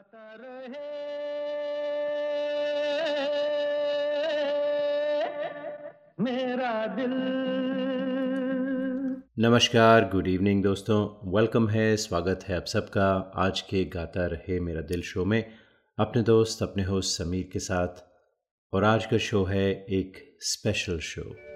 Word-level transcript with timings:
गाता 0.00 0.36
रहे। 0.40 0.80
मेरा 6.20 6.86
दिल। 6.86 7.12
नमस्कार 9.38 10.04
गुड 10.04 10.26
इवनिंग 10.28 10.62
दोस्तों। 10.62 11.30
वेलकम 11.36 11.68
है, 11.68 11.96
स्वागत 11.96 12.40
है 12.44 12.56
आप 12.56 12.64
सबका। 12.64 13.32
आज 13.34 13.60
के 13.60 13.84
गाता 13.84 14.26
रहे 14.26 14.60
मेरा 14.60 14.80
दिल 14.80 15.02
शो 15.02 15.24
में। 15.24 15.54
अपने 15.98 16.22
दोस्त, 16.22 16.62
अपने 16.62 16.82
होस्ट 16.82 17.22
समीर 17.22 17.50
के 17.52 17.58
साथ। 17.58 18.04
और 18.74 18.84
आज 18.84 19.06
का 19.06 19.18
शो 19.18 19.44
है 19.44 19.70
एक 19.70 20.36
स्पेशल 20.40 20.98
शो 20.98 21.49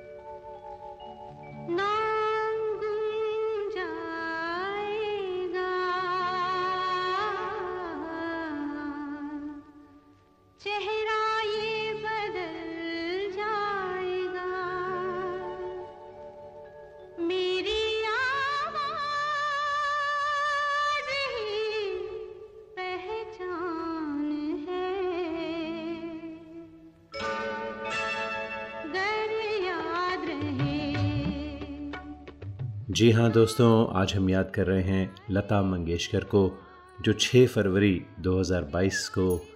जी 33.04 33.10
हाँ 33.10 33.30
दोस्तों, 33.32 34.00
आज 34.00 34.14
हम 34.14 34.30
याद 34.30 34.52
कर 34.54 34.66
रहे 34.66 34.82
हैं 34.82 35.16
लता 35.30 35.62
मंगेशकर 35.62 36.24
को, 36.24 36.58
जो 37.02 37.12
6 37.12 37.46
फरवरी 37.46 38.02
2022 38.20 39.08
को 39.08 39.46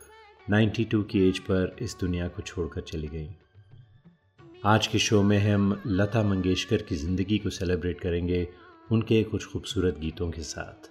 92 0.50 1.02
की 1.04 1.28
एज 1.28 1.38
पर 1.38 1.76
इस 1.82 1.96
दुनिया 2.00 2.28
को 2.28 2.42
छोड़कर 2.42 2.80
चली 2.80 3.08
गई। 3.08 3.28
आज 4.64 4.86
के 4.86 4.98
शो 4.98 5.22
में 5.22 5.38
हम 5.38 5.82
लता 5.86 6.22
मंगेशकर 6.22 6.82
की 6.82 6.96
ज़िंदगी 6.96 7.38
को 7.38 7.50
सेलिब्रेट 7.50 8.00
करेंगे 8.00 8.48
उनके 8.92 9.22
कुछ 9.22 9.46
खूबसूरत 9.46 9.98
गीतों 9.98 10.30
के 10.30 10.42
साथ। 10.42 10.90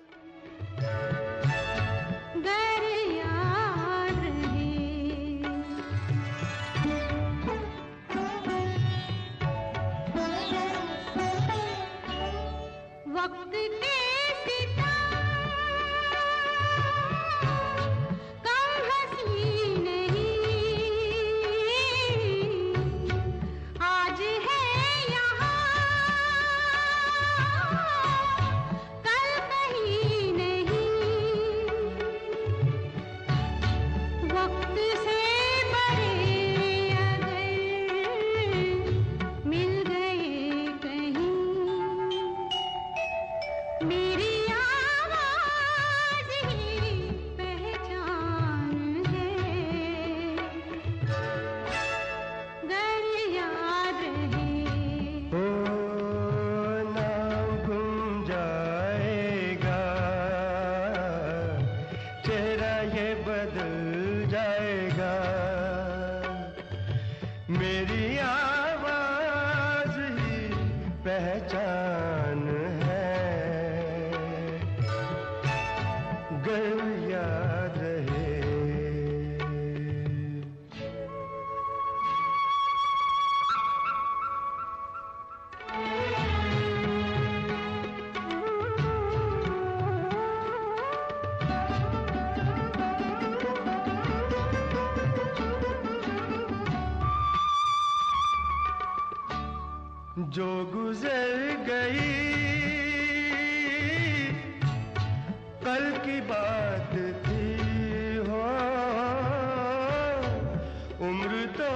तो 111.58 111.70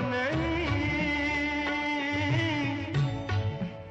नहीं। 0.00 0.66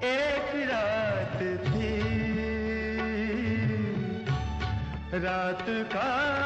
एक 0.03 0.49
रात 0.71 1.39
थी। 1.67 1.93
रात 5.19 5.65
का 5.69 6.37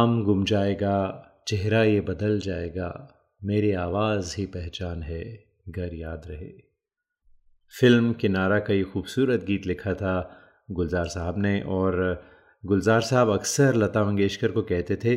नाम 0.00 0.24
गुम 0.24 0.44
जाएगा, 0.44 1.26
चेहरा 1.48 1.82
ये 1.84 2.00
बदल 2.00 2.40
जाएगा, 2.40 3.14
मेरी 3.44 3.72
आवाज़ 3.72 4.34
ही 4.38 4.46
पहचान 4.46 5.02
है, 5.02 5.44
घर 5.68 5.94
याद 5.94 6.22
रहे। 6.26 6.48
फ़िल्म 7.80 8.12
किनारा 8.12 8.58
का 8.58 8.74
ये 8.74 8.82
खूबसूरत 8.82 9.44
गीत 9.44 9.66
लिखा 9.66 9.94
था 9.94 10.36
गुलजार 10.70 11.06
साहब 11.06 11.38
ने 11.38 11.60
और 11.60 12.22
गुलजार 12.66 13.00
साहब 13.00 13.30
अक्सर 13.30 13.74
लता 13.74 14.04
मंगेशकर 14.04 14.50
को 14.50 14.62
कहते 14.62 14.96
थे 14.96 15.16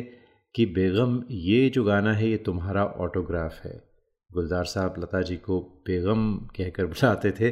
कि, 0.54 0.66
बेगम, 0.66 1.24
ये 1.30 1.70
जो 1.70 1.84
गाना 1.84 2.12
है, 2.12 2.28
ये 2.28 2.36
तुम्हारा 2.36 2.84
ऑटोग्राफ 2.84 3.64
है। 3.64 3.88
गुलजार 4.32 4.64
साहब 4.64 4.94
लता 4.98 5.22
जी 5.22 5.36
को 5.36 5.82
बेगम 5.86 6.36
कहकर 6.36 6.86
बुलाते 6.86 7.32
थे। 7.32 7.50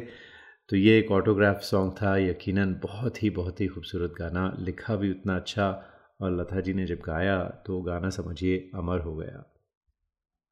तो 0.69 0.75
ये 0.75 0.99
एक 0.99 1.11
ऑटोग्राफ 1.11 1.61
सॉन्ग 1.61 1.93
था, 1.93 2.17
यकीनन 2.17 2.73
बहुत 2.73 3.23
ही 3.23 3.29
बहुत 3.29 3.61
ही 3.61 3.67
खूबसूरत 3.67 4.13
गाना, 4.19 4.57
लिखा 4.59 4.95
भी 4.95 5.11
उतना 5.11 5.35
अच्छा 5.35 5.89
और 6.19 6.39
लता 6.39 6.59
जी 6.59 6.73
ने 6.73 6.85
जब 6.85 6.99
गाया 7.05 7.43
तो 7.65 7.81
गाना 7.81 8.09
समझिए 8.09 8.57
अमर 8.75 8.99
हो 8.99 9.15
गया। 9.15 9.43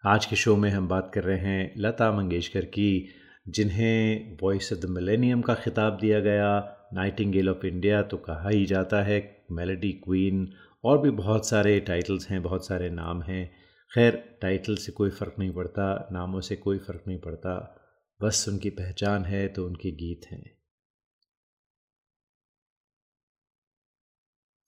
आज 0.04 0.26
के 0.26 0.36
शो 0.36 0.56
में 0.56 0.70
हम 0.70 0.88
बात 0.88 1.12
कर 1.14 1.24
रहे 1.24 1.38
हैं 1.38 1.74
लता 1.78 2.12
मंगेशकर 2.12 2.66
की, 2.66 3.08
जिन्हें 3.50 4.38
वॉइस 4.42 4.74
ऑफ़ 4.74 4.80
द 4.80 4.86
मिलेनियम 4.86 5.42
का 5.42 5.54
खिताब 5.54 5.98
दिया 6.02 6.20
गया 6.20 6.78
नाइटिंगेल 6.94 7.50
ऑफ़ 7.50 7.66
इंडिया 7.66 8.02
तो 8.02 8.18
कहा 8.18 8.50
ही 8.50 8.66
जाता 8.66 9.02
है 9.04 9.20
मेलेडी 9.52 9.92
क्वीन 9.92 10.48
और 10.84 10.98
भी 10.98 11.10
बहुत 11.10 11.48
सारे 11.48 11.80
टाइटल्स 11.80 12.30
हैं, 12.30 12.42
बहुत 12.44 12.68
सारे 12.68 12.90
नाम 12.90 13.22
हैं। 13.22 13.52
खैर 13.92 14.38
टाइटल 14.42 14.76
से 14.76 14.92
कोई 14.92 15.10
फ़र्क 15.10 15.36
नहीं 15.40 15.52
पड़ता, 15.52 16.08
नामों 16.12 16.42
से 16.42 16.56
कोई 16.56 16.78
फ़र्क 16.78 17.04
नहीं 17.08 17.20
पड़ता, 17.20 17.78
बस 18.22 18.46
उनकी 18.50 18.70
पहचान 18.70 19.26
है 19.26 19.48
तो 19.48 19.66
उनके 19.66 19.92
गीत 19.92 20.22
हैं। 20.32 20.61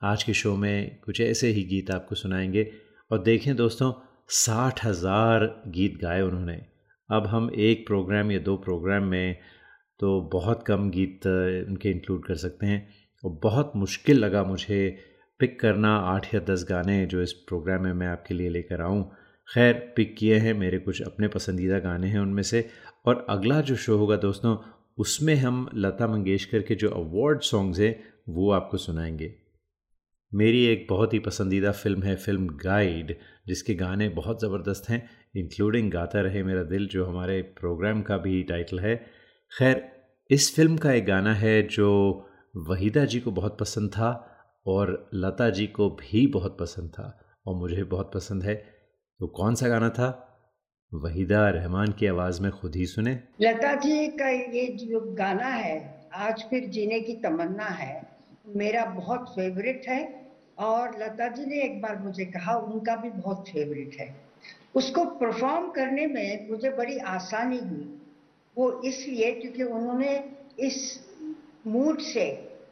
आज 0.04 0.24
के 0.24 0.34
शो 0.34 0.56
में 0.56 1.00
कुछ 1.04 1.20
ऐसे 1.22 1.48
ही 1.48 1.64
गीत 1.64 1.92
आपको 1.92 2.16
सुनाएँगे। 2.16 2.72
और 3.12 3.22
देखें 3.24 3.56
दोस्तों, 3.56 3.92
साठ 4.28 4.84
हज़ार 4.86 5.46
गीत 5.68 5.98
गाए 6.02 6.22
उन्होंने। 6.22 6.56
अब 7.10 7.28
हम 7.28 7.50
एक 7.56 7.86
प्रोग्राम 7.88 8.32
या 8.32 8.40
दो 8.40 8.56
प्रोग्राम 8.58 9.04
में 9.04 9.38
तो 10.00 10.20
बहुत 10.34 10.64
कम 10.68 10.90
गीत 10.90 11.28
उनके 11.28 11.90
इंक्लूड 11.90 12.26
कर 12.26 12.36
सकते 12.36 12.66
हैं। 12.66 12.88
और 13.24 13.40
बहुत 13.44 13.72
मुश्किल 13.76 14.18
लगा 14.18 14.44
मुझे 14.44 14.98
पिक 15.40 15.60
करना 15.60 15.96
आठ 15.96 16.34
या 16.36 16.40
दस 16.40 16.66
गाने 16.70 17.06
जो 17.06 17.22
इस 17.22 17.34
प्रोग्राम 17.34 17.84
में 17.84 17.94
मैं 17.94 18.08
आपके 18.08 18.34
लिए 18.34 18.50
लेकर 18.50 18.82
आऊँ। 18.82 19.04
खैर 19.48 19.74
पिक 19.96 20.16
किए 20.18 20.38
हैं, 20.38 20.54
मेरे 20.54 20.80
कुछ 20.80 21.02
अपने 21.02 21.28
पसंदीदा 21.28 21.80
गाने 21.80 22.08
हैं 22.08 22.20
उनमें 22.20 22.44
से। 22.44 22.68
और 23.06 23.26
अगला 23.30 23.62
जो 23.62 23.76
शो 23.76 23.98
होगा 23.98 24.16
दोस्तों, 24.16 24.58
उसमें 24.98 25.36
हम 25.36 25.68
लता 25.76 26.08
मंगेशकर 26.08 26.62
के 26.62 26.76
जो 26.76 26.90
अवार्ड 26.90 27.42
सॉन्ग्स 27.42 27.80
हैं, 27.80 27.96
वो 28.30 28.52
आपको 28.52 28.78
सुनाएँगे। 28.78 29.43
मेरी 30.34 30.66
एक 30.66 30.88
बहुत 30.90 31.14
ही 31.14 31.20
पसंदीदा 31.20 31.72
फ़िल्म 31.72 32.04
है 32.04 32.16
फ़िल्म 32.16 32.48
गाइड, 32.48 33.16
जिसके 33.48 33.74
गाने 33.74 34.10
बहुत 34.10 34.42
ज़बरदस्त 34.42 34.90
हैं, 34.90 35.10
इंक्लूडिंग 35.36 35.92
गाता 35.92 36.22
रहे 36.22 36.44
मेरा 36.44 36.64
दिल, 36.64 36.88
जो 36.88 37.06
हमारे 37.06 37.42
प्रोग्राम 37.42 38.02
का 38.02 38.18
भी 38.18 38.44
टाइटल 38.44 38.80
है। 38.80 38.96
खैर, 39.52 39.92
इस 40.30 40.56
फ़िल्म 40.56 40.78
का 40.78 40.92
एक 40.94 41.06
गाना 41.06 41.34
है 41.34 41.62
जो 41.68 42.30
वहीदा 42.70 43.06
जी 43.06 43.20
को 43.20 43.32
बहुत 43.32 43.58
पसंद 43.60 43.90
था 43.90 44.10
और 44.66 45.10
लता 45.14 45.50
जी 45.50 45.68
को 45.68 45.90
भी 45.90 46.28
बहुत 46.28 46.58
पसंद 46.60 46.90
था 46.90 47.20
और 47.46 47.56
मुझे 47.56 47.84
बहुत 47.84 48.12
पसंद 48.14 48.44
है। 48.44 48.56
तो 49.20 49.28
कौन 49.28 49.56
सा 49.56 49.68
गाना 49.68 49.90
था? 49.90 50.30
वहीदा 50.92 51.50
रहमान 51.50 51.92
की 51.92 52.08
आवाज़ 52.08 52.42
में 52.42 52.52
खुद 52.52 52.76
ही 52.76 52.86
सुने। 52.86 53.20
लता 53.42 53.76
जी 53.76 54.08
का 54.08 54.30
ये 54.30 54.66
जो 54.78 55.00
गाना 55.14 55.46
है, 55.46 56.10
आज 56.16 56.44
फिर 56.44 56.68
जीने 56.70 57.00
की 57.00 57.14
तमन्ना 57.14 57.66
है, 57.66 58.02
मेरा 58.48 58.86
बहुत 58.86 59.30
फेवरेट 59.30 59.86
है। 59.88 60.23
और 60.64 60.98
लता 61.00 61.28
जी 61.28 61.46
ने 61.46 61.62
एक 61.62 61.82
बार 61.82 61.98
मुझे 62.00 62.26
कहा, 62.28 62.56
उनका 62.56 62.96
भी 62.96 63.10
बहुत 63.12 63.50
फेवरेट 63.50 64.00
है। 64.00 64.16
उसको 64.76 65.06
परफॉर्म 65.18 65.70
करने 65.72 66.06
में 66.08 66.50
मुझे 66.50 66.70
बड़ी 66.72 66.98
आसानी 67.10 67.58
हुई। 67.60 67.90
वो 68.58 68.72
इसलिए 68.86 69.32
क्योंकि 69.32 69.64
उन्होंने 69.64 70.24
इस 70.60 70.78
मूड 71.68 72.00
से 72.02 72.26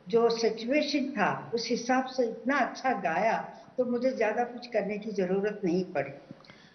जो 0.09 0.29
सिचुएशन 0.29 1.09
था, 1.11 1.51
उस 1.53 1.67
हिसाब 1.69 2.05
से 2.07 2.23
इतना 2.23 2.57
अच्छा 2.57 2.91
गाया 3.01 3.37
तो 3.77 3.85
मुझे 3.85 4.11
ज़्यादा 4.11 4.43
कुछ 4.43 4.67
करने 4.67 4.97
की 4.97 5.11
ज़रूरत 5.11 5.61
नहीं 5.65 5.83
पड़ी। 5.93 6.11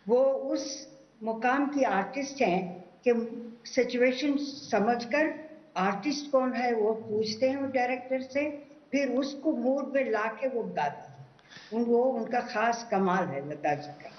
वो 0.09 0.23
उस 0.53 0.65
मुकाम 1.23 1.67
की 1.67 1.83
आर्टिस्ट 1.85 2.41
हैं 2.43 2.61
कि 3.07 3.13
सिचुएशन 3.67 4.37
समझकर 4.37 5.35
आर्टिस्ट 5.77 6.31
कौन 6.31 6.53
है, 6.53 6.73
वो 6.75 6.93
पूछते 6.93 7.49
हैं 7.49 7.57
वो 7.57 7.67
डायरेक्टर 7.73 8.21
से। 8.23 8.45
फिर 8.97 9.09
उसको 9.13 9.53
मूड 9.53 9.93
में 9.95 10.11
ला 10.11 10.25
के 10.41 10.49
वो 10.49 10.63
गाती 10.77 11.77
है 11.77 11.83
वो 11.85 12.03
उनका 12.19 12.41
खास 12.53 12.87
कमाल 12.91 13.27
है 13.29 13.49
लता 13.49 13.75
जी 13.75 13.91
का 14.03 14.17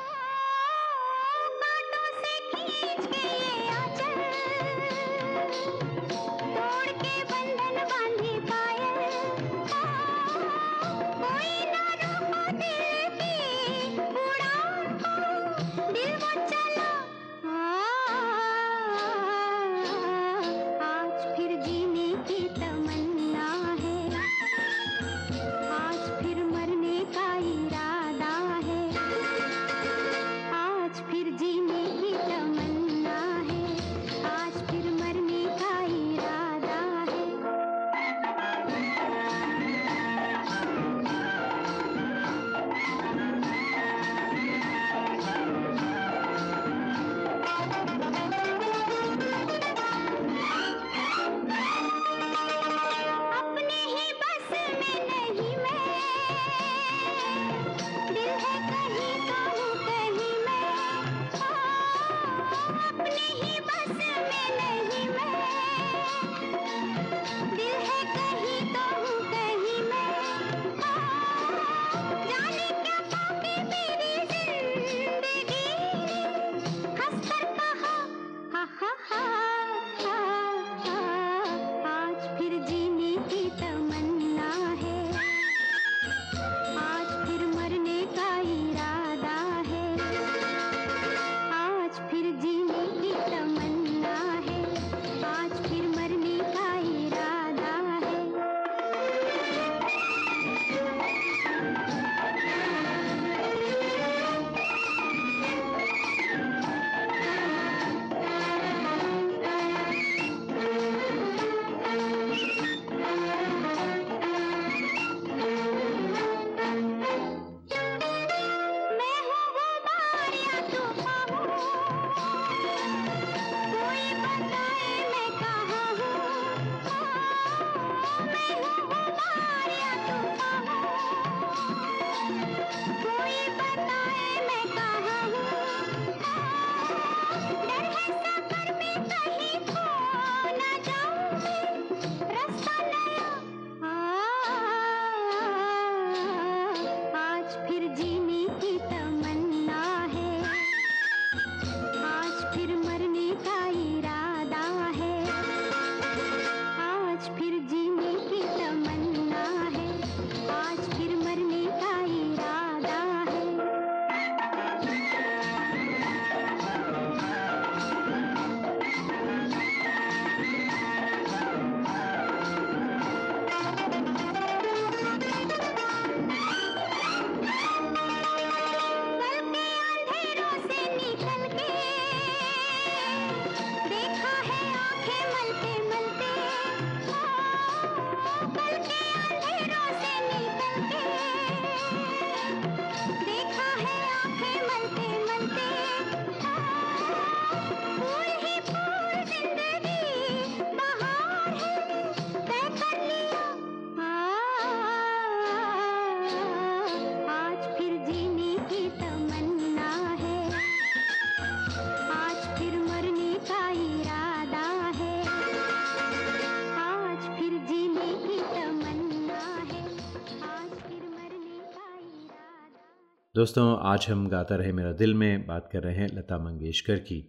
दोस्तों, 223.38 223.78
आज 223.82 224.06
हम 224.10 224.28
गाता 224.28 224.56
रहे 224.56 224.72
मेरा 224.72 224.92
दिल 224.92 225.14
में, 225.14 225.46
बात 225.48 225.70
कर 225.74 225.84
रहे 225.84 225.96
हैं 225.96 226.08
लता 226.14 226.38
मंगेशकर 226.38 226.96
की। 226.96 227.20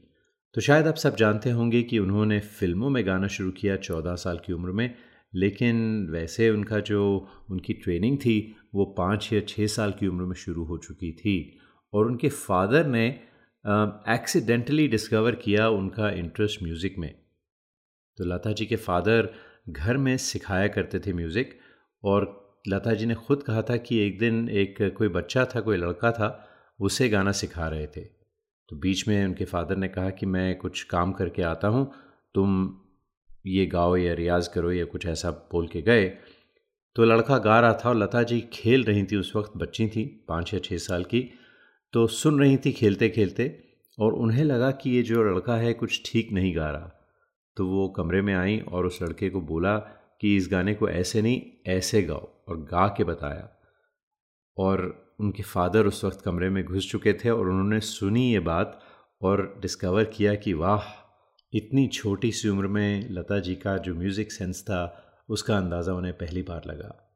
तो 0.54 0.60
शायद 0.60 0.86
आप 0.86 0.94
सब 0.94 1.16
जानते 1.16 1.50
होंगे 1.50 1.82
कि 1.82 1.98
उन्होंने 1.98 2.40
फ़िल्मों 2.40 2.90
में 2.90 3.06
गाना 3.06 3.26
शुरू 3.26 3.50
किया 3.50 3.76
चौदह 3.76 4.14
साल 4.14 4.38
की 4.38 4.52
उम्र 4.52 4.70
में, 4.70 4.94
लेकिन 5.34 6.08
वैसे 6.10 6.50
उनका 6.50 6.80
जो 6.80 7.28
उनकी 7.50 7.72
ट्रेनिंग 7.72 8.18
थी, 8.18 8.56
वो 8.74 8.84
पाँच 8.98 9.32
या 9.32 9.40
छः 9.40 9.66
साल 9.66 9.92
की 9.92 10.06
उम्र 10.06 10.24
में 10.24 10.34
शुरू 10.34 10.64
हो 10.64 10.78
चुकी 10.78 11.12
थी। 11.12 11.58
और 11.92 12.06
उनके 12.06 12.28
फादर 12.28 12.86
ने 12.86 13.06
एक्सीडेंटली 14.14 14.88
डिस्कवर 14.88 15.34
किया 15.34 15.68
उनका 15.68 16.10
इंटरेस्ट 16.10 16.62
म्यूज़िक 16.62 16.98
में। 16.98 17.14
तो 18.18 18.24
लता 18.24 18.52
जी 18.52 18.66
के 18.66 18.76
फादर 18.76 19.32
घर 19.68 19.96
में 19.96 20.16
सिखाया 20.16 20.68
करते 20.68 20.98
थे 20.98 21.12
म्यूज़िक 21.12 21.58
और 22.04 22.47
लता 22.68 22.94
जी 22.94 23.06
ने 23.06 23.14
खुद 23.14 23.42
कहा 23.42 23.62
था 23.62 23.76
कि 23.76 23.98
एक 23.98 24.18
दिन 24.18 24.48
एक 24.48 24.76
कोई 24.98 25.08
बच्चा 25.08 25.44
था, 25.44 25.60
कोई 25.60 25.76
लड़का 25.76 26.12
था, 26.12 26.48
उसे 26.80 27.08
गाना 27.08 27.32
सिखा 27.32 27.68
रहे 27.68 27.86
थे। 27.86 28.00
तो 28.68 28.76
बीच 28.76 29.08
में 29.08 29.24
उनके 29.24 29.44
फादर 29.44 29.76
ने 29.76 29.88
कहा 29.88 30.10
कि 30.10 30.26
मैं 30.26 30.56
कुछ 30.56 30.82
काम 30.82 31.12
करके 31.12 31.42
आता 31.42 31.68
हूँ, 31.68 31.92
तुम 32.34 32.76
ये 33.46 33.66
गाओ 33.66 33.96
या 33.96 34.14
रियाज़ 34.14 34.48
करो 34.50 34.72
या 34.72 34.84
कुछ 34.84 35.06
ऐसा 35.06 35.30
बोल 35.30 35.66
के 35.66 35.82
गए। 35.82 36.06
तो 36.96 37.04
लड़का 37.04 37.38
गा 37.38 37.60
रहा 37.60 37.72
था 37.74 37.88
और 37.88 37.96
लता 37.96 38.22
जी 38.22 38.40
खेल 38.52 38.84
रही 38.84 39.04
थी, 39.04 39.16
उस 39.16 39.32
वक्त 39.36 39.52
बच्ची 39.56 39.88
थी, 39.88 40.24
पाँच 40.28 40.54
या 40.54 40.60
छः 40.60 40.78
साल 40.78 41.04
की। 41.04 41.20
तो 41.92 42.06
सुन 42.06 42.40
रही 42.40 42.56
थी 42.56 42.72
खेलते 42.72 43.08
खेलते 43.08 43.64
और 43.98 44.12
उन्हें 44.12 44.44
लगा 44.44 44.70
कि 44.70 44.90
ये 44.90 45.02
जो 45.02 45.22
लड़का 45.24 45.56
है 45.56 45.72
कुछ 45.72 46.02
ठीक 46.06 46.32
नहीं 46.32 46.56
गा 46.56 46.70
रहा। 46.70 46.90
तो 47.56 47.66
वो 47.66 47.88
कमरे 47.88 48.22
में 48.22 48.34
आई 48.34 48.58
और 48.58 48.86
उस 48.86 49.02
लड़के 49.02 49.30
को 49.30 49.40
बोला 49.40 49.76
कि 50.20 50.36
इस 50.36 50.48
गाने 50.50 50.74
को 50.74 50.88
ऐसे 50.88 51.22
नहीं, 51.22 51.42
ऐसे 51.66 52.02
गाओ। 52.02 52.30
और 52.48 52.56
गा 52.60 52.88
के 52.88 53.04
बताया। 53.04 53.60
और 54.56 55.08
उनके 55.20 55.42
फादर 55.42 55.86
उस 55.86 56.04
वक्त 56.04 56.20
कमरे 56.20 56.50
में 56.50 56.64
घुस 56.64 56.90
चुके 56.90 57.12
थे 57.12 57.30
और 57.30 57.48
उन्होंने 57.48 57.80
सुनी 57.80 58.32
ये 58.32 58.40
बात 58.40 58.80
और 59.22 59.58
डिस्कवर 59.62 60.04
किया 60.04 60.34
कि 60.34 60.52
वाह, 60.52 60.82
इतनी 61.54 61.86
छोटी 61.86 62.32
सी 62.32 62.48
उम्र 62.48 62.66
में 62.66 63.10
लता 63.10 63.38
जी 63.38 63.54
का 63.54 63.76
जो 63.78 63.94
म्यूज़िक 63.94 64.32
सेंस 64.32 64.62
था, 64.62 65.04
उसका 65.28 65.56
अंदाज़ा 65.56 65.92
उन्हें 65.94 66.14
पहली 66.14 66.42
बार 66.42 66.62
लगा। 66.66 67.14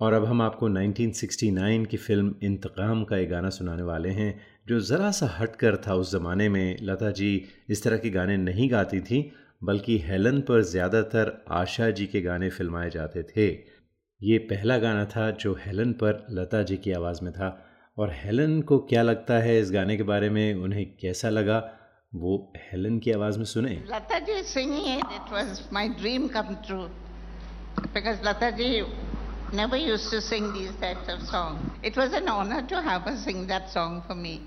और 0.00 0.12
अब 0.12 0.24
हम 0.24 0.42
आपको 0.42 0.68
1969 0.68 1.86
की 1.86 1.96
फ़िल्म 1.96 2.34
इंतकाम 2.42 3.04
का 3.04 3.16
एक 3.16 3.30
गाना 3.30 3.50
सुनाने 3.50 3.82
वाले 3.82 4.08
हैं, 4.08 4.40
जो 4.68 4.80
ज़रा 4.80 5.10
सा 5.10 5.26
हट 5.26 5.56
कर 5.56 5.76
था 5.76 5.94
उस 5.94 6.12
ज़माने 6.12 6.48
में। 6.48 6.76
लता 6.82 7.10
जी 7.10 7.44
इस 7.68 7.82
तरह 7.82 7.98
के 7.98 8.10
गाने 8.10 8.36
नहीं 8.36 8.70
गाती 8.70 9.00
थी 9.00 9.32
बल्कि 9.62 9.98
हेलन 9.98 10.40
पर 10.40 10.62
ज़्यादातर 10.62 11.44
आशा 11.50 11.90
जी 11.90 12.06
के 12.06 12.20
गाने 12.20 12.50
फिल्माए 12.50 12.90
जाते 12.90 13.22
थे 13.22 13.46
ये 14.20 14.38
पहला 14.50 14.78
गाना 14.78 15.04
था 15.04 15.30
जो 15.30 15.54
हेलन 15.66 15.92
पर 15.92 16.26
लता 16.30 16.62
जी 16.62 16.76
की 16.76 16.92
आवाज़ 16.92 17.22
में 17.24 17.32
था 17.32 17.48
और 17.98 18.12
हेलन 18.14 18.60
को 18.62 18.78
क्या 18.78 19.02
लगता 19.02 19.38
है 19.38 19.58
इस 19.60 19.70
गाने 19.72 19.96
के 19.96 20.02
बारे 20.02 20.30
में, 20.30 20.54
उन्हें 20.54 20.84
कैसा 21.00 21.28
लगा, 21.28 21.58
वो 22.14 22.52
हेलन 22.56 22.98
की 22.98 23.12
आवाज़ 23.12 23.38
में 23.38 23.44
सुने 23.44 23.74
Lata 23.90 24.18
ji 24.18 24.42
singing 24.42 25.14
it 25.14 25.32
was 25.32 25.60
my 25.72 25.88
dream 26.00 26.28
come 26.28 26.54
true 26.66 26.82
because 27.94 28.28
Lata 28.28 28.50
ji 28.50 28.70
never 29.54 29.76
used 29.76 30.10
to 30.10 30.20
sing 30.20 30.52
these 30.52 30.72
types 30.76 31.08
of 31.08 31.22
songs. 31.22 31.60
It 31.82 31.96
was 31.96 32.12
an 32.12 32.28
honor 32.28 32.60
to 32.62 32.82
have 32.82 33.02
her 33.02 33.16
sing 33.16 33.46
that 33.46 33.70
song 33.70 34.02
for 34.06 34.14
me. 34.14 34.42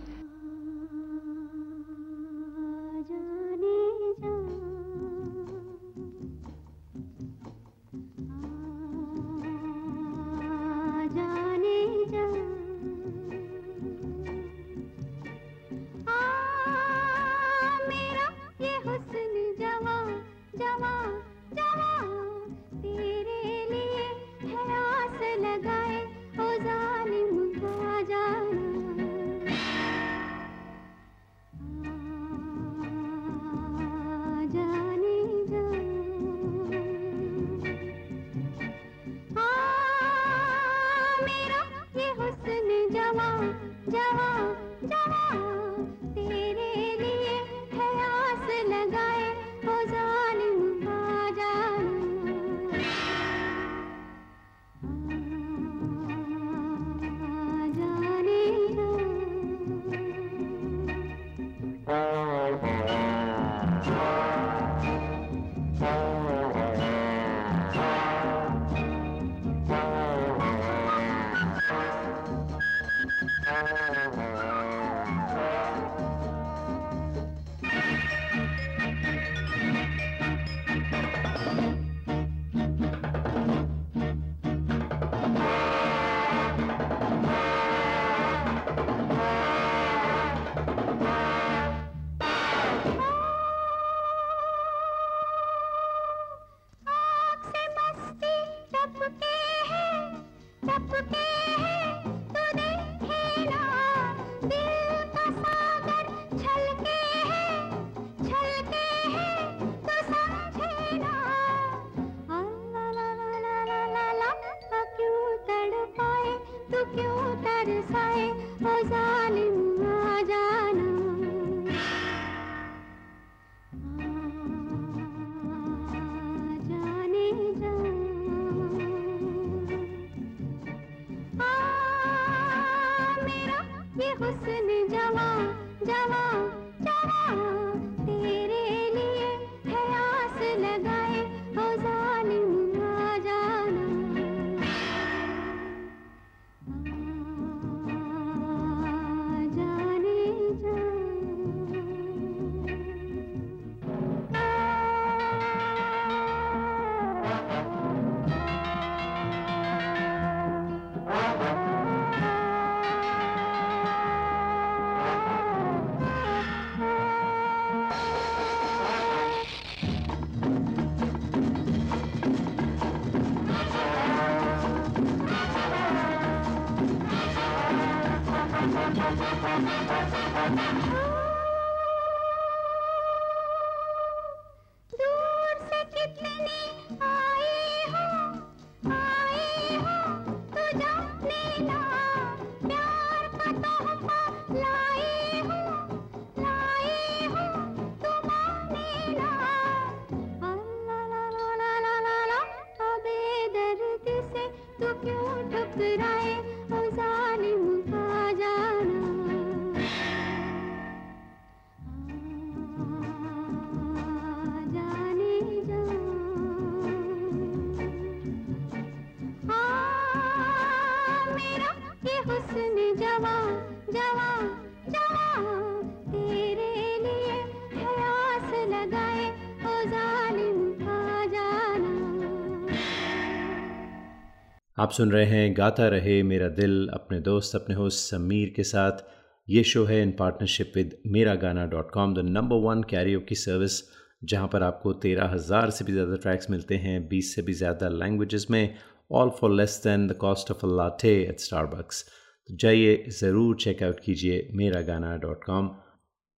आप 234.81 234.91
सुन 234.91 235.11
रहे 235.11 235.25
हैं 235.25 235.53
गाता 235.57 235.87
रहे 235.87 236.21
मेरा 236.23 236.47
दिल 236.49 236.87
अपने 236.93 237.19
दोस्त, 237.21 237.55
अपने 237.55 237.75
होस्ट 237.75 237.99
समीर 238.11 238.53
के 238.55 238.63
साथ। 238.63 239.03
ये 239.47 239.63
शो 239.63 239.83
है 239.85 240.01
इन 240.01 240.11
पार्टनरशिप 240.11 240.71
विद 240.75 240.95
मेरा 241.07 241.33
गाना 241.35 241.65
dot 241.65 241.91
com 241.91 242.13
the 242.13 242.19
number 242.27 242.55
one 242.59 242.81
Cairo 242.89 243.19
की 243.19 243.35
सर्विस 243.35 243.79
जहाँ 244.23 244.47
पर 244.47 244.63
आपको 244.63 244.93
तेरह 245.03 245.29
हज़ार 245.33 245.69
से 245.69 245.85
भी 245.85 245.93
ज़्यादा 245.93 246.15
ट्रैक्स 246.15 246.49
मिलते 246.49 246.75
हैं, 246.75 247.07
बीस 247.07 247.35
से 247.35 247.41
भी 247.41 247.53
ज़्यादा 247.53 247.89
लैंग्वेजेस 247.89 248.47
में 248.51 248.75
all 249.11 249.29
for 249.39 249.51
less 249.51 249.79
than 249.83 250.07
the 250.07 250.13
cost 250.21 250.51
of 250.51 250.65
a 250.65 250.69
latte 250.69 251.13
at 251.23 251.39
Starbucks 251.39 252.03
तो 252.49 252.55
जाइए, 252.55 252.95
ज़रूर 253.09 253.55
चेकआउट 253.55 253.99
कीजिए 253.99 254.47
मेरा 254.53 254.81
गाना 254.81 255.15
डॉट 255.17 255.43
कॉम 255.43 255.69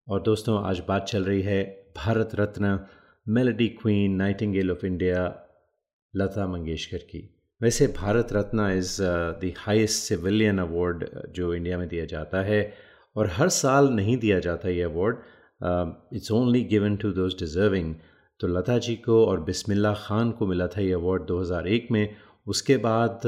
और 0.08 0.22
दोस्तों, 0.22 0.62
आज 0.64 0.82
बात 0.88 1.06
चल 1.06 1.24
रही 1.24 1.42
है 1.42 1.64
Bharat 1.98 2.36
Ratna 2.36 2.80
melody 3.28 3.68
queen 3.82 4.16
nightingale 4.16 4.72
of 4.72 4.86
India 4.86 5.24
Lata 6.14 6.48
Mangeshkar 6.48 7.08
की। 7.12 7.30
वैसे 7.64 7.86
Bharat 7.98 8.34
Ratna 8.34 8.70
is 8.78 8.96
the 9.42 9.52
highest 9.58 10.04
civilian 10.04 10.58
award 10.60 11.06
जो 11.36 11.54
इंडिया 11.54 11.78
में 11.78 11.88
दिया 11.88 12.06
जाता 12.06 12.42
है, 12.44 12.74
और 13.16 13.30
हर 13.34 13.50
साल 13.50 13.88
नहीं 13.90 14.16
दिया 14.18 14.40
जाता 14.40 14.70
ये 14.70 14.82
award 14.84 15.18
it's 16.16 16.32
only 16.32 16.64
given 16.72 16.96
to 17.04 17.12
those 17.14 17.36
deserving 17.40 17.94
तो 18.40 18.48
लता 18.48 18.78
जी 18.78 18.96
को 19.06 19.24
और 19.26 19.42
बिस्मिल्ला 19.44 19.94
ख़ान 20.00 20.32
को 20.32 20.48
मिला 20.48 20.68
था 20.68 20.82
ये 20.82 20.92
अवार्ड 20.94 21.24
2001 21.28 21.92
में। 21.92 22.16
उसके 22.48 22.78
बाद 22.78 23.22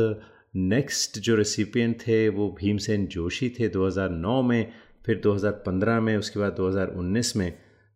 नेक्स्ट 0.56 1.20
जो 1.20 1.36
रेसिपिएंट 1.36 1.96
थे, 2.02 2.18
वो 2.30 2.50
भीमसेन 2.60 3.08
जोशी 3.08 3.50
थे 3.60 3.70
2009 3.70 4.42
में, 4.42 4.72
फिर 5.06 5.22
2015 5.24 6.00
में, 6.02 6.16
उसके 6.18 6.40
बाद 6.40 6.56
2019 6.60 7.36
में। 7.36 7.52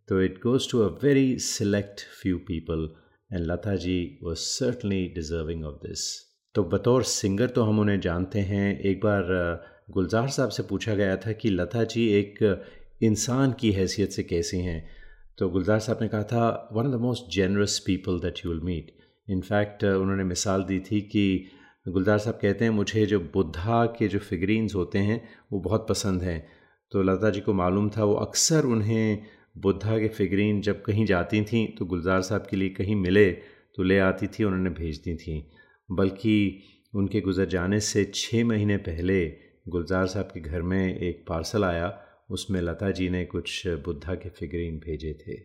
तो 0.07 0.21
it 0.21 0.39
goes 0.43 0.71
to 0.71 0.79
a 0.79 0.89
very 1.03 1.37
select 1.49 2.07
few 2.21 2.37
people 2.47 2.89
and 3.31 3.45
Lata 3.51 3.75
ji 3.77 3.99
was 4.23 4.39
certainly 4.39 5.05
deserving 5.15 5.65
of 5.65 5.87
this 5.87 6.07
तो 6.55 6.63
बतौर 6.63 7.03
सिंगर 7.03 7.47
तो 7.47 7.63
हम 7.63 7.79
उन्हें 7.79 7.99
जानते 7.99 8.39
हैं। 8.39 8.79
एक 8.79 8.99
बार 8.99 9.23
गुलजार 9.91 10.27
साहब 10.27 10.49
से 10.49 10.63
पूछा 10.63 10.93
गया 10.95 11.15
था 11.17 11.31
कि, 11.31 11.49
लता 11.49 11.83
जी, 11.83 12.07
एक 12.09 12.63
इंसान 13.01 13.53
की 13.53 13.71
हैसियत 13.71 14.11
से 14.11 14.23
कैसी 14.23 14.57
हैं? 14.57 14.87
तो 15.37 15.49
गुलजार 15.49 15.79
साहब 15.79 15.99
ने 16.01 16.07
कहा 16.07 16.23
था 16.23 16.69
one 16.73 16.85
of 16.85 16.91
the 16.91 16.95
most 16.95 17.31
generous 17.31 17.77
people 17.79 18.19
that 18.19 18.39
you 18.45 18.51
will 18.51 18.61
meet 18.61 18.91
in fact 19.29 19.83
उन्होंने 19.83 20.23
मिसाल 20.23 20.63
दी 20.63 20.79
थी 20.79 21.01
कि 21.01 21.45
गुलजार 21.87 22.17
साहब 22.17 22.39
कहते 22.41 22.65
हैं, 22.65 22.71
मुझे 22.71 23.05
जो 23.05 23.19
बुद्धा 23.19 23.85
के 23.97 24.07
जो 24.07 24.19
फिगरीन्स 24.19 24.75
होते 24.75 24.99
हैं, 24.99 25.21
वो 25.51 25.59
बहुत 25.59 25.85
पसंद 25.89 26.23
हैं। 26.23 26.47
तो 26.91 27.03
लता 27.03 27.29
जी 27.29 27.41
को 27.41 27.53
मालूम 27.53 27.89
था, 27.89 28.03
वो 28.03 28.13
अक्सर 28.15 28.65
उन्हें 28.65 29.23
बुद्धा 29.57 29.97
के 29.99 30.07
फिगरीन 30.07 30.61
जब 30.61 30.81
कहीं 30.81 31.05
जाती 31.05 31.41
थीं 31.43 31.67
तो 31.77 31.85
गुलजार 31.85 32.21
साहब 32.21 32.47
के 32.49 32.57
लिए 32.57 32.69
कहीं 32.69 32.95
मिले 32.95 33.31
तो 33.75 33.83
ले 33.83 33.99
आती 33.99 34.27
थी, 34.27 34.43
उन्होंने 34.43 34.69
भेज 34.71 34.97
दी 34.97 35.15
थी। 35.15 35.49
बल्कि 35.91 36.63
उनके 36.95 37.21
गुजर 37.21 37.45
जाने 37.45 37.79
से 37.79 38.11
छः 38.15 38.43
महीने 38.45 38.77
पहले 38.77 39.25
गुलजार 39.69 40.07
साहब 40.07 40.25
के 40.25 40.39
घर 40.39 40.61
में 40.61 40.97
एक 40.99 41.25
पार्सल 41.27 41.63
आया, 41.63 41.99
उसमें 42.29 42.61
लता 42.61 42.91
जी 42.91 43.09
ने 43.09 43.23
कुछ 43.25 43.67
बुद्धा 43.85 44.15
के 44.15 44.29
फिगरीन 44.29 44.79
भेजे 44.79 45.13
थे। 45.13 45.37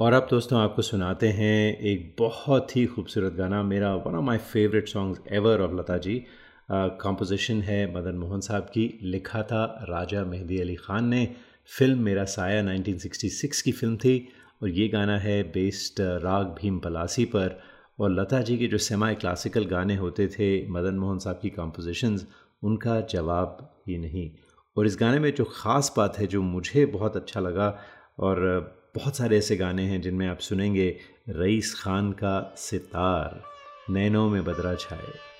और 0.00 0.12
अब 0.12 0.26
दोस्तों 0.30 0.60
आपको 0.60 0.82
सुनाते 0.82 1.28
हैं 1.28 1.76
एक 1.78 2.14
बहुत 2.18 2.76
ही 2.76 2.86
खूबसूरत 2.86 3.32
गाना, 3.32 3.62
मेरा 3.62 3.94
one 3.94 4.14
of 4.14 4.24
my 4.24 4.38
favourite 4.38 4.88
songs 4.88 5.20
ever 5.32 5.60
of 5.60 5.74
Lata 5.74 5.98
ji. 5.98 6.24
Composition 6.70 7.60
है 7.62 7.94
मदन 7.94 8.14
मोहन 8.14 8.40
साहब 8.40 8.62
की, 8.62 8.98
लिखा 9.02 9.42
था 9.42 9.64
राजा 9.88 10.24
मेहदी 10.24 10.58
अली 10.60 10.74
ख़ान 10.74 11.08
ने। 11.08 11.28
फ़िल्म 11.78 11.98
मेरा 11.98 12.24
साया 12.24 12.62
1966 12.62 13.62
की 13.62 13.72
फ़िल्म 13.72 13.96
थी 13.96 14.28
और 14.62 14.68
ये 14.68 14.88
गाना 14.88 15.18
है 15.18 15.42
बेस्ड 15.42 16.00
राग 16.00 16.46
भीम 16.46 16.78
पलासी 16.78 17.24
पर। 17.24 17.60
और 18.00 18.10
लता 18.10 18.40
जी 18.40 18.58
के 18.58 18.66
जो 18.66 18.78
सेमाई 18.78 19.14
क्लासिकल 19.14 19.64
गाने 19.64 19.96
होते 19.96 20.26
थे, 20.26 20.68
मदन 20.68 20.94
मोहन 20.94 21.18
साहब 21.18 21.38
की 21.42 21.50
कंपोजिशंस 21.50 22.26
उनका 22.62 23.00
जवाब 23.00 23.82
ही 23.88 23.98
नहीं। 23.98 24.30
और 24.76 24.86
इस 24.86 24.96
गाने 25.00 25.18
में 25.18 25.34
जो 25.34 25.44
ख़ास 25.44 25.94
बात 25.96 26.18
है, 26.18 26.26
जो 26.26 26.42
मुझे 26.42 26.86
बहुत 26.86 27.16
अच्छा 27.16 27.40
लगा, 27.40 27.78
और 28.18 28.38
बहुत 28.96 29.16
सारे 29.16 29.38
ऐसे 29.38 29.56
गाने 29.56 29.82
हैं 29.82 30.00
जिनमें 30.00 30.26
आप 30.28 30.38
सुनेंगे, 30.38 30.96
रईस 31.28 31.74
खान 31.74 32.12
का 32.12 32.54
सितार, 32.56 33.42
नैनों 33.90 34.30
में 34.30 34.44
बदरा 34.44 34.74
छाए। 34.74 35.34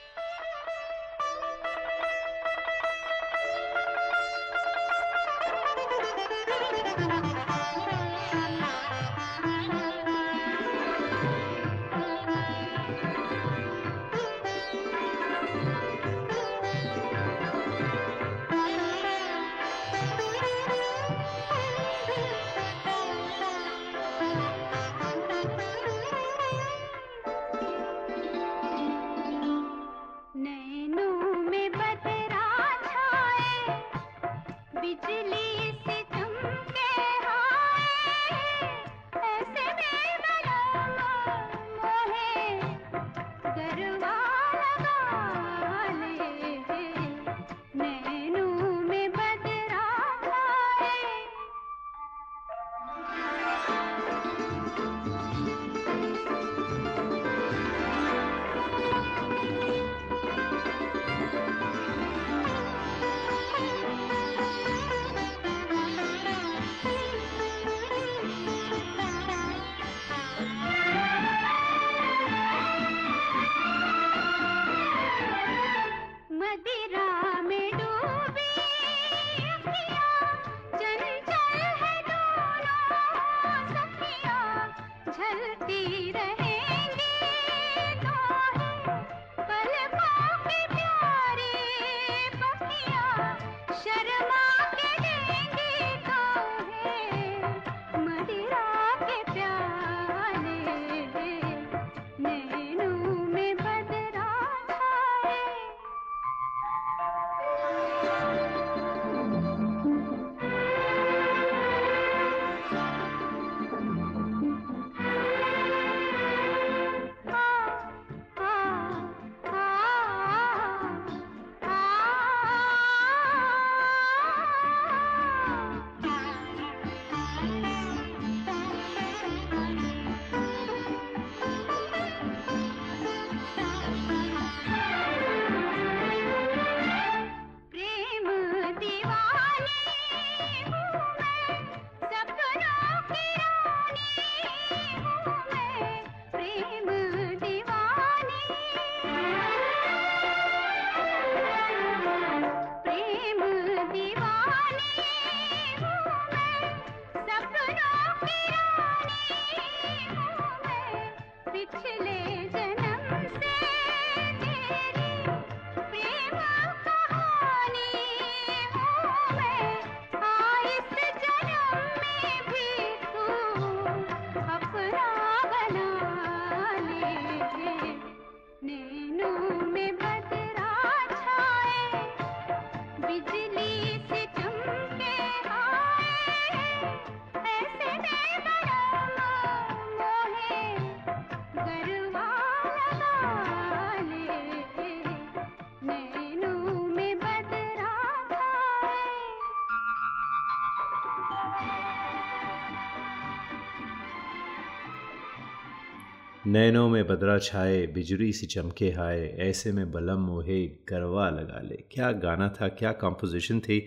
नैनों 206.46 206.88
में 206.88 207.06
बदरा 207.06 207.36
छाए 207.38 207.76
बिजली 207.86 208.32
सी 208.32 208.46
चमके 208.46 208.88
हाय, 208.92 209.20
ऐसे 209.40 209.70
में 209.72 209.90
बलम 209.92 210.18
मोहे 210.20 210.64
गरवा 210.88 211.28
लगा 211.30 211.60
ले। 211.60 211.76
क्या 211.92 212.10
गाना 212.24 212.48
था, 212.48 212.68
क्या 212.68 212.90
कंपोजिशन 212.92 213.60
थी? 213.60 213.80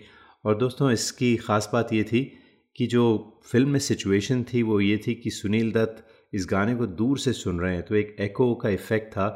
और 0.44 0.56
दोस्तों, 0.58 0.90
इसकी 0.90 1.36
ख़ास 1.36 1.68
बात 1.72 1.92
ये 1.92 2.02
थी 2.04 2.22
कि 2.76 2.86
जो 2.86 3.04
फ़िल्म 3.46 3.68
में 3.68 3.78
सिचुएशन 3.78 4.42
थी, 4.44 4.62
वो 4.62 4.80
ये 4.80 4.96
थी 5.06 5.14
कि 5.14 5.30
सुनील 5.30 5.70
दत्त 5.72 6.04
इस 6.34 6.46
गाने 6.50 6.74
को 6.74 6.86
दूर 6.86 7.18
से 7.18 7.32
सुन 7.32 7.60
रहे 7.60 7.74
हैं। 7.74 7.82
तो 7.82 7.94
एक 7.94 8.16
एको 8.20 8.54
का 8.54 8.68
इफ़ेक्ट 8.68 9.12
था 9.12 9.28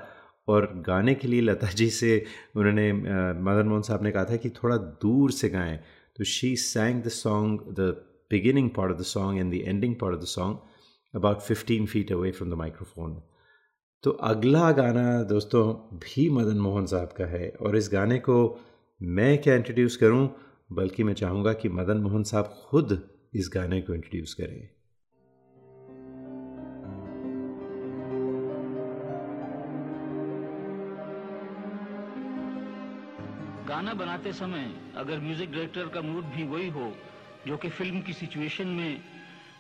और 0.48 0.66
गाने 0.86 1.14
के 1.14 1.28
लिए 1.28 1.40
लता 1.40 1.70
जी 1.72 1.88
से 1.90 2.24
उन्होंने 2.56 2.92
मदन 2.92 3.68
मोहन 3.68 3.82
साहब 3.82 4.02
ने 4.02 4.10
कहा 4.10 4.24
था 4.24 4.36
कि 4.36 4.50
थोड़ा 4.62 4.76
दूर 4.76 5.30
से 5.30 5.48
गाएँ। 5.48 5.78
तो 6.16 6.24
she 6.24 6.54
sang 6.56 7.02
the 7.02 7.08
song 7.22 7.60
the 7.80 7.90
beginning 8.30 8.70
part 8.70 8.92
of 8.92 9.00
the 9.00 9.04
song 9.06 9.40
and 9.40 9.52
the 9.52 9.64
ending 9.68 9.94
part 10.00 10.14
of 10.14 10.22
the 10.22 10.26
song 10.28 10.58
about 11.14 11.40
fifteen 11.40 11.86
feet 11.86 12.12
away 12.12 12.30
from 12.30 12.50
the 12.50 12.54
microphone 12.54 13.22
तो 14.04 14.10
अगला 14.10 14.70
गाना 14.72 15.22
दोस्तों 15.22 15.64
भी 15.98 16.28
मदन 16.30 16.58
मोहन 16.58 16.86
साहब 16.86 17.08
का 17.08 17.26
है 17.26 17.48
और 17.60 17.76
इस 17.76 17.90
गाने 17.92 18.18
को 18.18 18.36
मैं 19.00 19.38
क्या 19.42 19.54
इंट्रोड्यूस 19.54 19.96
करूँ? 19.96 20.28
बल्कि 20.72 21.04
मैं 21.04 21.14
चाहूँगा 21.14 21.52
कि 21.52 21.68
मदन 21.68 21.96
मोहन 21.96 22.22
साहब 22.22 22.44
खुद 22.44 23.08
इस 23.34 23.50
गाने 23.54 23.80
को 23.80 23.94
इंट्रोड्यूस 23.94 24.34
करें। 24.34 24.68
गाना 33.68 33.94
बनाते 33.94 34.32
समय 34.32 34.70
अगर 34.96 35.18
म्यूज़िक 35.18 35.52
डायरेक्टर 35.52 35.88
का 35.88 36.00
मूड 36.00 36.24
भी 36.24 36.44
वही 36.44 36.68
हो, 36.68 36.92
जो 37.46 37.56
कि 37.56 37.68
फ़िल्म 37.68 38.00
की 38.00 38.12
सिचुएशन 38.12 38.68
में 38.68 39.00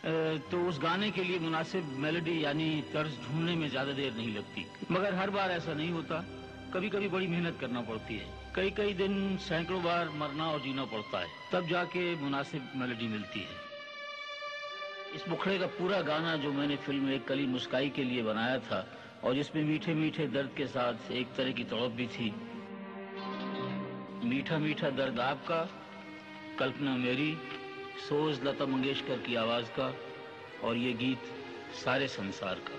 तो 0.04 0.60
उस 0.68 0.78
गाने 0.82 1.10
के 1.10 1.24
लिए 1.24 1.38
मुनासिब 1.38 1.96
मेलोडी 1.98 2.44
यानी 2.44 2.68
तर्ज 2.92 3.18
ढूँढने 3.24 3.54
में 3.56 3.68
ज़्यादा 3.68 3.92
देर 3.92 4.14
नहीं 4.14 4.34
लगती। 4.34 4.66
मगर 4.90 5.14
हर 5.14 5.30
बार 5.30 5.50
ऐसा 5.50 5.74
नहीं 5.74 5.90
होता। 5.90 6.24
कभी 6.74 6.88
कभी 6.88 7.08
बड़ी 7.08 7.26
मेहनत 7.26 7.58
करना 7.60 7.80
पड़ती 7.80 8.16
है। 8.16 8.26
कई 8.56 8.70
कई 8.70 8.94
दिन 8.94 9.36
सैकड़ों 9.38 9.82
बार 9.82 10.08
मरना 10.18 10.46
और 10.50 10.60
जीना 10.60 10.84
पड़ता 10.84 11.18
है। 11.18 11.28
तब 11.52 11.68
जाके 11.68 12.14
मुनासिब 12.16 12.72
मेलोडी 12.76 13.08
मिलती 13.08 13.40
है। 13.40 13.60
इस 15.14 15.28
मुखड़े 15.28 15.58
का 15.58 15.66
पूरा 15.78 16.00
गाना 16.00 16.36
जो 16.36 16.52
मैंने 16.52 16.76
फ़िल्म 16.76 17.10
एक 17.10 17.26
कली 17.28 17.46
मुस्काई 17.46 17.88
के 17.88 18.04
लिए 18.04 18.22
बनाया 18.22 18.58
था, 18.58 18.86
और 19.24 19.34
जिसमें 19.34 19.62
मीठे 19.64 19.94
मीठे 19.94 20.26
दर्द 20.26 20.50
के 20.56 20.66
साथ 20.66 21.10
एक 21.12 21.34
तरह 21.36 21.52
की 21.52 21.64
तड़प 21.64 21.92
भी 21.92 22.06
थी। 22.06 22.32
मीठा 24.24 24.58
मीठा 24.58 24.90
दर्द 24.90 25.20
आपका, 25.20 25.60
कल्पना 26.58 26.96
मेरी 26.96 27.34
सोज 27.98 28.40
लता 28.44 28.66
मंगेशकर 28.66 29.16
की 29.16 29.34
आवाज़ 29.34 29.66
का 29.78 29.94
और 30.64 30.76
ये 30.76 30.92
गीत 30.92 31.18
सारे 31.84 32.08
संसार 32.08 32.54
का। 32.54 32.78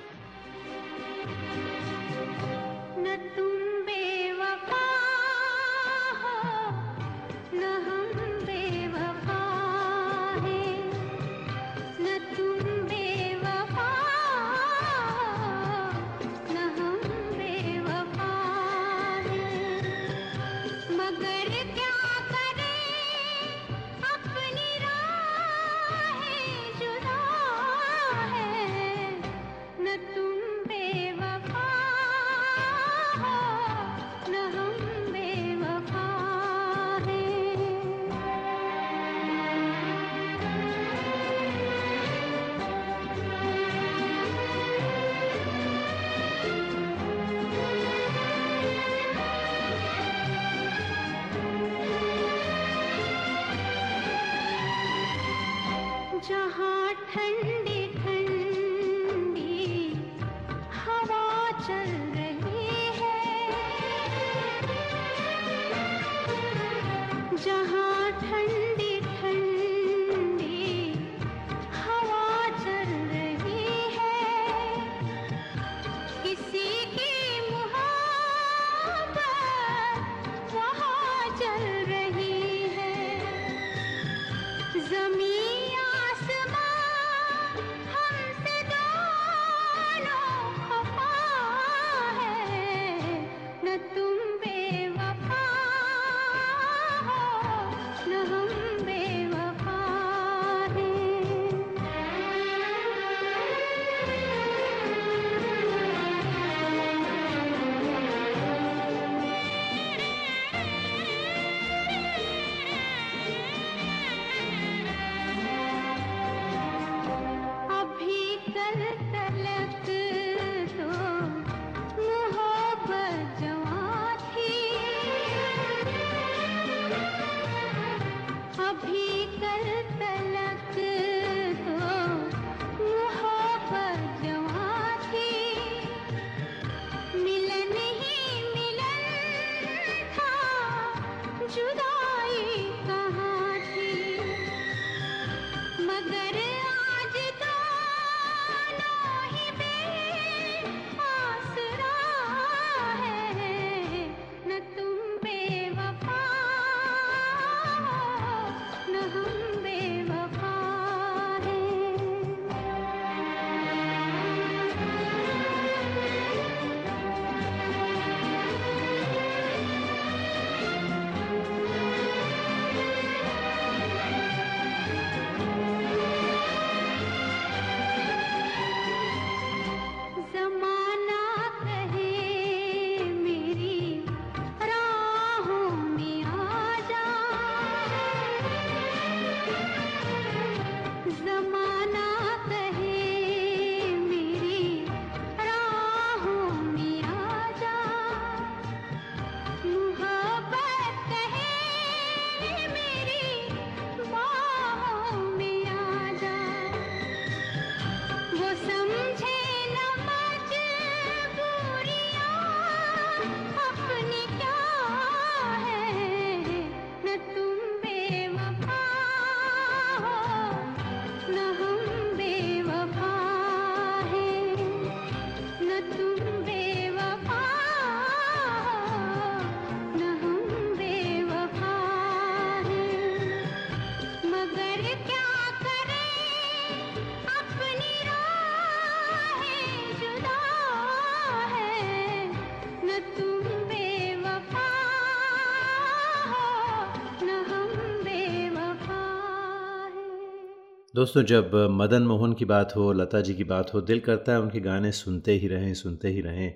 दोस्तों, 250.95 251.23
जब 251.23 251.51
मदन 251.71 252.03
मोहन 252.03 252.34
की 252.34 252.45
बात 252.45 252.75
हो, 252.75 252.93
लता 252.93 253.21
जी 253.21 253.34
की 253.34 253.43
बात 253.43 253.73
हो, 253.73 253.82
दिल 253.82 253.99
करता 253.99 254.32
है 254.32 254.41
उनके 254.41 254.60
गाने 254.60 254.91
सुनते 254.91 255.32
ही 255.32 255.47
रहें, 255.47 255.73
सुनते 255.73 256.08
ही 256.08 256.21
रहें। 256.21 256.53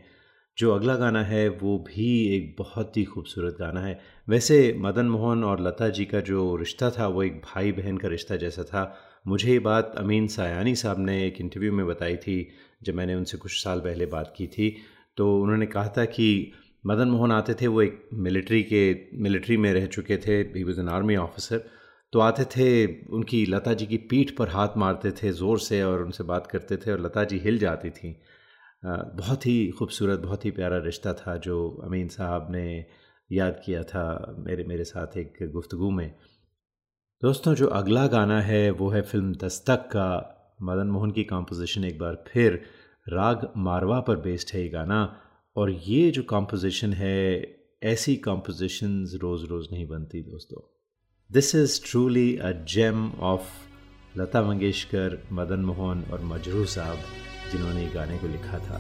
जो 0.58 0.72
अगला 0.72 0.96
गाना 0.96 1.24
है, 1.24 1.50
वो 1.50 1.86
भी 1.88 2.36
एक 2.36 2.56
बहुत 2.60 2.98
ही 2.98 3.04
खूबसूरत 3.04 3.58
गाना 3.60 3.82
है। 3.82 4.00
वैसे 4.30 4.76
मदन 4.78 5.06
मोहन 5.06 5.44
और 5.44 5.62
लता 5.62 5.90
जी 5.90 6.06
का 6.06 6.20
जो 6.20 6.56
रिश्ता 6.56 6.90
था, 6.90 7.08
वो 7.08 7.24
एक 7.24 7.34
भाई 7.34 7.72
बहन 7.72 7.98
का 7.98 8.08
रिश्ता 8.08 8.36
जैसा 8.36 8.64
था। 8.64 8.98
मुझे 9.28 9.52
ये 9.52 9.60
बात 9.60 9.96
अमीन 9.98 10.28
सायानी 10.28 10.76
साहब 10.76 11.06
ने 11.06 11.28
एक 11.28 11.42
इंटरव्यू 11.42 11.74
में 11.74 11.88
बताई 11.88 12.16
थी, 12.16 12.48
जब 12.84 12.96
मैंने 12.96 13.16
उनसे 13.16 13.38
कुछ 13.38 13.64
साल 13.64 13.80
पहले 13.80 14.06
बात 14.06 14.34
की 14.38 14.48
थी। 14.48 14.78
तो 15.18 15.42
उन्होंने 15.42 15.66
कहा 15.66 15.88
था 15.88 16.06
कि 16.06 16.52
मदन 16.86 17.08
मोहन 17.08 17.32
आते 17.32 17.54
थे, 17.54 17.68
वो 17.68 17.82
एक 17.82 18.10
मिलिट्री 18.14 18.64
के 18.64 18.98
मिलिट्री 19.14 19.58
में 19.58 19.74
रह 19.74 19.86
चुके 19.86 20.18
थे। 20.18 20.42
He 20.42 20.64
was 20.64 20.80
an 20.80 20.90
army 20.90 21.16
officer 21.16 21.77
तो 22.14 22.20
आते 22.20 22.44
थे, 22.46 22.86
उनकी 23.08 23.46
लता 23.46 23.74
जी 23.74 23.86
की 23.86 23.98
पीठ 24.10 24.32
पर 24.38 24.50
हाथ 24.50 24.78
मारते 24.78 25.12
थे 25.14 25.32
ज़ोर 25.34 25.60
से 25.60 25.82
और 25.84 26.04
उनसे 26.04 26.24
बात 26.24 26.48
करते 26.48 26.78
थे 26.78 26.92
और 26.92 27.00
लता 27.02 27.24
जी 27.24 27.38
हिल 27.40 27.58
जाती 27.60 27.90
थी। 27.90 28.16
बहुत 28.86 29.46
ही 29.46 29.68
खूबसूरत, 29.70 30.20
बहुत 30.20 30.46
ही 30.46 30.52
प्यारा 30.52 30.78
रिश्ता 30.78 31.14
था 31.14 31.36
जो 31.38 31.58
अमीन 31.86 32.08
साहब 32.08 32.48
ने 32.52 32.86
याद 33.30 33.62
किया 33.66 33.84
था 33.84 34.36
मेरे 34.40 34.64
मेरे 34.64 34.84
साथ 34.84 35.18
एक 35.18 35.38
गुफ्तगु 35.54 35.90
में। 35.92 36.10
दोस्तों, 37.22 37.54
जो 37.56 37.68
अगला 37.68 38.06
गाना 38.08 38.40
है, 38.42 38.70
वो 38.72 38.90
है 38.90 39.02
फ़िल्म 39.02 39.34
दस्तक 39.36 39.88
का। 39.88 40.34
मदन 40.64 40.88
मोहन 40.88 41.12
की 41.12 41.24
कंपोजिशन 41.24 41.84
एक 41.84 41.98
बार 42.00 42.24
फिर 42.28 42.62
राग 43.08 43.52
मारवा 43.58 44.00
पर 44.00 44.16
बेस्ड 44.20 44.54
है 44.54 44.62
ये 44.62 44.70
गाना। 44.70 45.02
और 45.56 45.72
ये 45.72 46.10
जो 46.12 46.24
कंपोजिशन 46.24 46.94
है, 46.94 47.20
ऐसी 47.84 48.16
कंपोजिशंस 48.24 49.14
रोज़ 49.22 49.46
रोज़ 49.46 49.68
नहीं 49.72 49.88
बनती 49.88 50.22
दोस्तों। 50.22 50.62
This 51.32 51.56
is 51.56 51.92
truly 51.92 52.38
a 52.38 52.52
gem 52.52 53.12
of 53.20 53.48
Lata 54.18 54.42
Mangeshkar 54.42 55.28
Madan 55.32 55.60
Mohan 55.60 56.04
और 56.14 56.22
मजरू 56.22 56.66
साहब, 56.66 56.98
जिन्होंने 57.52 57.88
गाने 57.88 58.18
को 58.18 58.28
लिखा 58.28 58.60
था। 58.60 58.80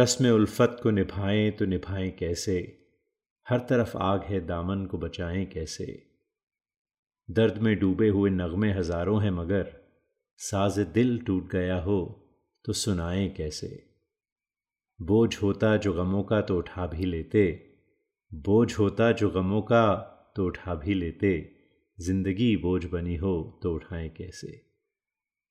रस्म 0.00 0.26
उल्फत 0.26 0.80
को 0.82 0.90
निभाएँ 0.90 1.50
तो 1.50 1.64
निभाएँ 1.66 2.10
कैसे? 2.10 2.78
हर 3.50 3.58
तरफ़ 3.58 3.96
आग 3.96 4.22
है, 4.22 4.46
दामन 4.46 4.86
को 4.86 4.98
बचाएँ 4.98 5.46
कैसे? 5.46 6.02
दर्द 7.30 7.58
में 7.58 7.78
डूबे 7.78 8.08
हुए 8.08 8.30
नगमे 8.30 8.72
हज़ारों 8.72 9.22
हैं 9.22 9.30
मगर, 9.30 9.72
साज 10.36 10.78
दिल 10.78 11.18
टूट 11.18 11.50
गया 11.50 11.80
हो 11.80 12.26
तो 12.64 12.72
सुनाएँ 12.72 13.28
कैसे? 13.28 13.90
बोझ 15.02 15.36
होता 15.36 15.76
जो 15.76 15.92
गमों 15.92 16.22
का 16.22 16.40
तो 16.40 16.56
उठा 16.56 16.86
भी 16.86 17.04
लेते, 17.04 17.62
बोझ 18.34 18.78
होता 18.78 19.12
जो 19.12 19.30
गमों 19.30 19.62
का 19.62 19.86
तो 20.36 20.46
उठा 20.46 20.74
भी 20.74 20.94
लेते, 20.94 21.52
ज़िंदगी 22.00 22.56
बोझ 22.56 22.84
बनी 22.84 23.16
हो 23.16 23.60
तो 23.62 23.74
उठाएँ 23.74 24.08
कैसे? 24.08 24.60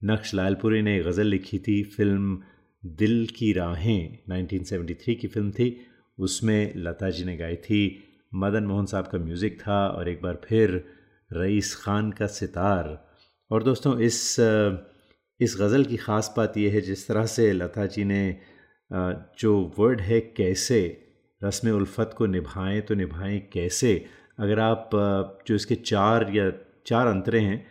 नक्श 0.03 0.33
लालपुरी 0.33 0.81
ने 0.81 0.99
गज़ल 0.99 1.27
लिखी 1.27 1.59
थी, 1.59 1.83
फ़िल्म 1.83 2.43
दिल 2.83 3.27
की 3.35 3.51
राहें 3.53 4.17
1973 4.29 5.15
की 5.15 5.27
फ़िल्म 5.27 5.51
थी। 5.51 5.75
उसमें 6.17 6.73
लता 6.77 7.09
जी 7.09 7.23
ने 7.25 7.35
गाई 7.37 7.55
थी, 7.55 7.81
मदन 8.35 8.63
मोहन 8.63 8.85
साहब 8.85 9.07
का 9.07 9.17
म्यूज़िक 9.19 9.59
था 9.61 9.87
और 9.87 10.09
एक 10.09 10.21
बार 10.21 10.41
फिर 10.45 10.83
रईस 11.31 11.75
ख़ान 11.75 12.11
का 12.11 12.27
सितार। 12.27 12.97
और 13.51 13.63
दोस्तों, 13.63 13.99
इस 13.99 14.35
इस 15.39 15.55
गज़ल 15.59 15.83
की 15.85 15.97
ख़ास 15.97 16.33
बात 16.37 16.57
यह 16.57 16.73
है, 16.73 16.81
जिस 16.81 17.07
तरह 17.07 17.25
से 17.25 17.51
लता 17.53 17.85
जी 17.85 18.03
ने 18.03 18.39
जो 19.39 19.51
वर्ड 19.77 20.01
है 20.01 20.19
कैसे 20.37 20.81
रस्म 21.41 21.71
उल्फत 21.71 22.13
को 22.17 22.25
निभाएँ 22.25 22.81
तो 22.81 22.95
निभाएँ 22.95 23.39
कैसे? 23.53 23.93
अगर 24.39 24.59
आप 24.59 24.89
जो 25.47 25.55
इसके 25.55 25.75
चार 25.75 26.29
या 26.35 26.51
चार 26.87 27.07
अंतरे 27.07 27.39
हैं, 27.39 27.65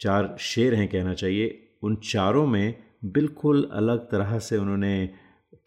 चार 0.00 0.36
शेर 0.40 0.74
हैं 0.74 0.88
कहना 0.88 1.14
चाहिए, 1.14 1.62
उन 1.82 1.96
चारों 2.04 2.46
में 2.46 2.74
बिल्कुल 3.06 3.70
अलग 3.72 3.98
तरह 4.10 4.38
से 4.38 4.56
उन्होंने 4.56 5.10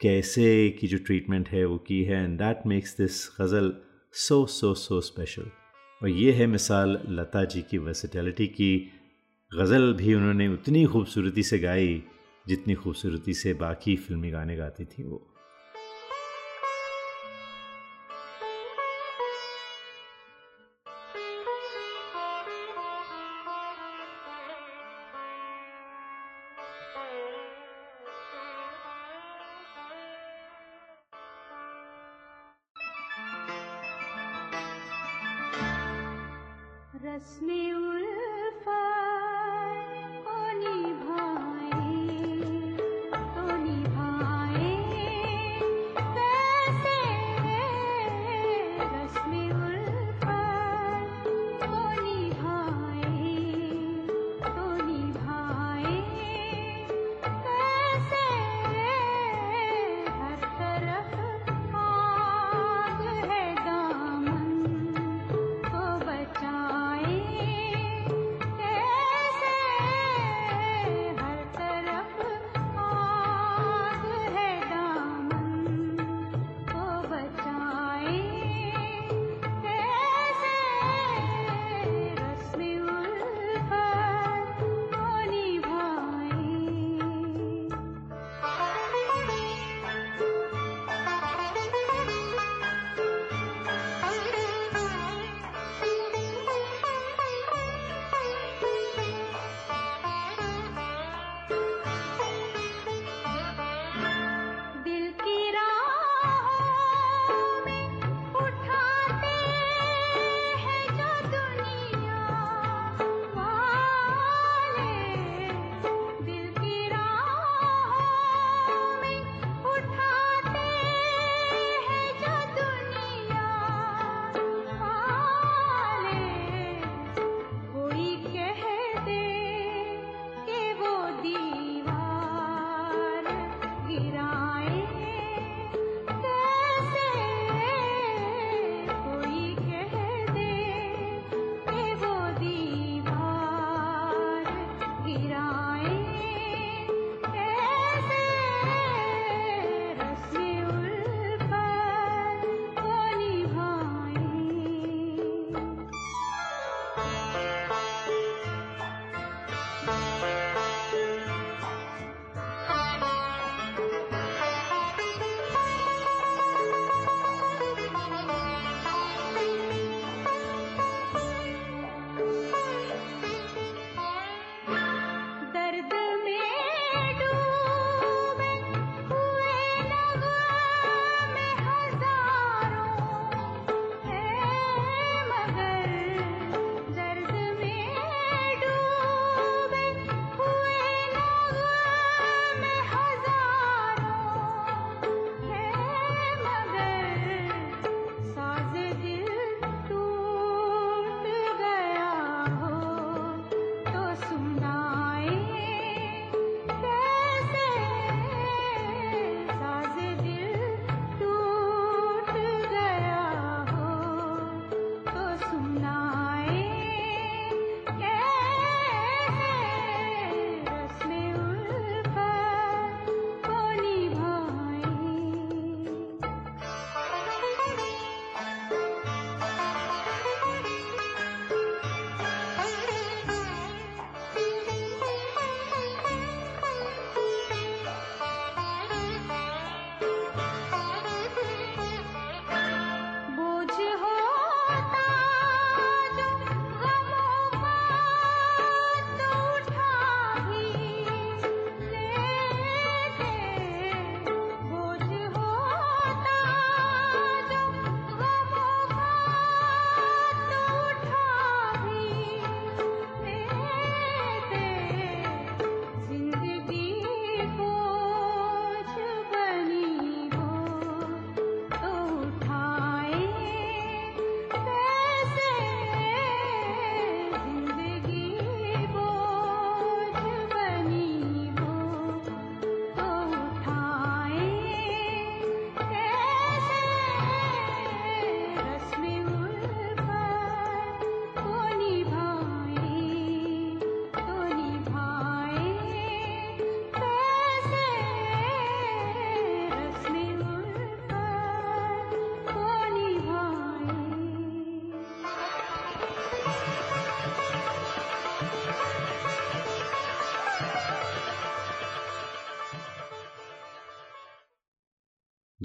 कैसे 0.01 0.69
की 0.69 0.87
जो 0.87 0.97
ट्रीटमेंट 0.97 1.49
है 1.49 1.65
वो 1.65 1.77
की 1.77 2.03
है 2.03 2.23
and 2.23 2.37
that 2.39 2.59
makes 2.67 2.97
this 2.97 3.29
ghazal 3.41 3.73
so 4.13 4.45
so 4.45 4.73
so 4.73 5.01
special 5.01 5.43
और 6.03 6.09
ये 6.09 6.31
है 6.31 6.47
मिसाल 6.47 7.01
लता 7.09 7.43
जी 7.45 7.61
की 7.61 7.77
वर्सिटैलिटी 7.77 8.47
की। 8.47 8.91
गज़ल 9.53 9.93
भी 9.93 10.13
उन्होंने 10.13 10.47
उतनी 10.47 10.85
खूबसूरती 10.85 11.43
से 11.43 11.59
गाई 11.59 12.03
जितनी 12.47 12.73
खूबसूरती 12.73 13.33
से 13.33 13.53
बाकी 13.53 13.95
फिल्मी 13.95 14.31
गाने 14.31 14.55
गाती 14.55 14.85
थी 14.85 15.03
वो। 15.03 15.28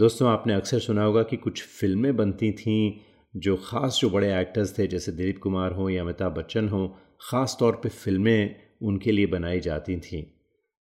दोस्तों, 0.05 0.29
आपने 0.29 0.55
अक्सर 0.55 0.79
सुना 0.79 1.05
होगा 1.05 1.23
कि 1.23 1.37
कुछ 1.37 1.63
फ़िल्में 1.63 2.17
बनती 2.17 2.53
थीं 2.53 3.01
जो 3.35 3.57
ख़ास 3.57 3.99
जो 4.01 4.11
बड़े 4.11 4.41
एक्टर्स 4.41 4.79
थे, 4.79 4.87
जैसे 4.87 5.13
दिलीप 5.13 5.39
कुमार 5.39 5.73
हों 5.73 5.91
या 5.91 6.03
अमिताभ 6.03 6.33
बच्चन 6.33 6.69
हों, 6.69 6.89
ख़ास 7.31 7.57
तौर 7.61 7.73
पे 7.73 7.89
फ़िल्में 7.89 8.57
उनके 8.83 9.13
लिए 9.13 9.27
बनाई 9.27 9.61
जाती 9.61 9.97
थीं। 9.97 10.23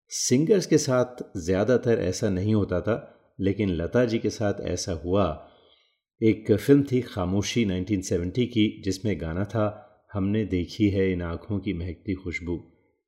सिंगर्स 0.09 0.65
के 0.65 0.77
साथ 0.77 1.37
ज़्यादातर 1.37 1.99
ऐसा 1.99 2.29
नहीं 2.29 2.55
होता 2.55 2.81
था, 2.81 3.35
लेकिन 3.39 3.69
लता 3.69 4.05
जी 4.05 4.19
के 4.19 4.29
साथ 4.29 4.53
ऐसा 4.61 4.91
हुआ। 4.91 5.49
एक 6.21 6.51
फ़िल्म 6.51 6.83
थी 6.83 7.01
खामोशी 7.01 7.65
1970 7.65 8.45
की, 8.45 8.81
जिसमें 8.85 9.21
गाना 9.21 9.43
था, 9.43 10.07
हमने 10.13 10.45
देखी 10.45 10.89
है 10.89 11.11
इन 11.11 11.21
आँखों 11.21 11.59
की 11.59 11.73
महकती 11.73 12.13
खुशबू। 12.13 12.57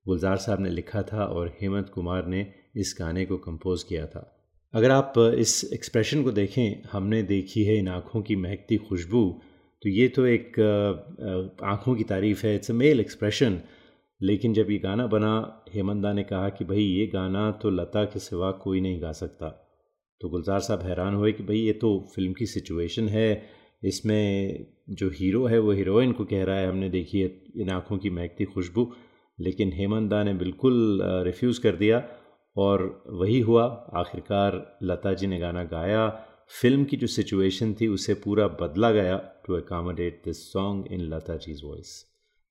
गुलजार 0.07 0.38
साहब 0.38 0.61
ने 0.61 0.70
लिखा 0.70 1.01
था 1.01 1.26
और 1.26 1.57
हेमंत 1.61 1.89
कुमार 1.89 2.26
ने 2.26 2.53
इस 2.76 2.95
गाने 2.99 3.26
को 3.26 3.38
कंपोज 3.38 3.84
किया 3.84 4.05
था। 4.05 4.34
अगर 4.76 4.91
आप 4.91 5.13
इस 5.39 5.71
एक्सप्रेशन 5.73 6.23
को 6.23 6.32
देखें, 6.32 6.82
हमने 6.91 7.21
देखी 7.23 7.63
है 7.63 7.78
इन 7.78 7.88
आँखों 7.88 8.21
की 8.21 8.36
महकती 8.36 8.78
खुशबू 8.78 9.23
तो 9.84 9.89
ये 9.89 10.07
तो 10.07 10.26
एक 10.26 10.59
आँखों 11.63 11.95
की 11.95 12.03
तारीफ़ 12.03 12.45
है 12.47 12.55
इट्स 12.55 12.71
अ 12.71 12.73
मेल 12.73 12.99
एक्सप्रेशन 12.99 13.61
लेकिन 14.21 14.53
जब 14.53 14.71
ये 14.71 14.78
गाना 14.78 15.05
बना 15.07 15.63
हेमंदा 15.73 16.13
ने 16.13 16.23
कहा 16.23 16.49
कि 16.49 16.65
भाई, 16.65 16.82
ये 16.82 17.07
गाना 17.07 17.51
तो 17.51 17.69
लता 17.69 18.03
के 18.03 18.19
सिवा 18.19 18.51
कोई 18.51 18.82
नहीं 18.82 19.01
गा 19.01 19.11
सकता। 19.11 19.49
तो 20.21 20.30
गुलजार 20.30 20.59
साहब 20.59 20.82
हैरान 20.82 21.15
हुए 21.15 21.32
कि 21.32 21.43
भाई, 21.43 21.57
ये 21.57 21.73
तो 21.73 21.99
फ़िल्म 22.15 22.34
की 22.34 22.45
सिचुएशन 22.45 23.07
है। 23.09 23.43
इसमें 23.84 24.65
जो 24.89 25.09
हीरो 25.09 25.45
है, 25.45 25.59
वो 25.59 25.71
हीरोइन 25.71 26.11
को 26.11 26.26
कह 26.26 26.43
रहा 26.43 26.59
है, 26.59 26.69
हमने 26.69 26.89
देखी 26.89 27.19
है 27.19 27.32
इन 27.57 27.69
आँखों 27.69 27.97
की 27.97 28.09
महकती 28.09 28.45
खुशबू। 28.45 28.91
लेकिन 29.39 29.73
हेमंदा 29.73 30.23
ने 30.23 30.34
बिल्कुल 30.34 30.99
रिफ्यूज़ 31.03 31.61
कर 31.61 31.76
दिया। 31.76 31.99
और 32.56 33.03
वही 33.10 33.39
हुआ। 33.39 33.64
आखिरकार 33.93 34.78
लता 34.84 35.14
जी 35.14 35.28
ने 35.28 35.39
गाना 35.39 35.64
गाया। 35.64 36.08
फ़िल्म 36.62 36.84
की 36.86 36.97
जो 36.97 37.08
सिचुएशन 37.08 37.74
थी, 37.74 37.88
उसे 37.88 38.14
पूरा 38.14 38.47
बदला 38.62 38.91
गया 38.91 39.18
to 39.47 39.53
accommodate 39.53 40.22
this 40.26 40.51
song 40.53 40.91
in 40.91 41.01
Lata 41.03 41.36
जीज 41.38 41.62
voice 41.64 42.03